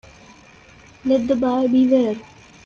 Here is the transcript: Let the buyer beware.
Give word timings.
Let 1.05 1.27
the 1.27 1.35
buyer 1.35 1.67
beware. 1.67 2.15